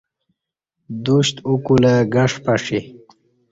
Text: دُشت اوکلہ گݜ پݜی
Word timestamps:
دُشت 1.03 1.35
اوکلہ 1.47 1.93
گݜ 2.13 2.31
پݜی 2.43 2.79